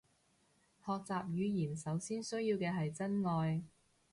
[0.83, 3.61] 學習語言首先需要嘅係真愛